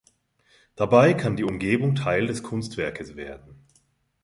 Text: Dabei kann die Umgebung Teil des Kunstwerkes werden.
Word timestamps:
Dabei 0.75 1.13
kann 1.13 1.35
die 1.35 1.43
Umgebung 1.43 1.93
Teil 1.93 2.25
des 2.25 2.41
Kunstwerkes 2.41 3.15
werden. 3.15 3.67